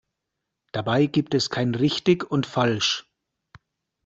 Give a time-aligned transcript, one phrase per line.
[0.71, 3.05] Dabei gibt es kein Richtig und Falsch.